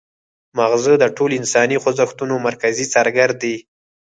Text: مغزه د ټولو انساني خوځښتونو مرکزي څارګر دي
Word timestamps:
مغزه 0.57 0.93
د 0.99 1.05
ټولو 1.15 1.33
انساني 1.39 1.77
خوځښتونو 1.83 2.35
مرکزي 2.47 2.85
څارګر 2.93 3.29
دي 3.41 3.55